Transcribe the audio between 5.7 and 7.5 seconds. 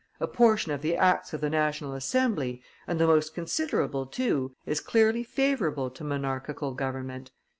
to monarchical government.